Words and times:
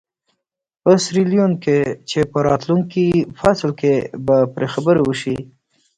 په 0.81 0.91
سیریلیون 1.03 1.51
کې 1.63 1.77
چې 2.09 2.19
په 2.31 2.37
راتلونکي 2.47 3.07
فصل 3.39 3.69
کې 3.79 3.93
به 4.25 4.37
پرې 4.53 4.67
خبرې 4.73 5.01
وشي. 5.03 5.37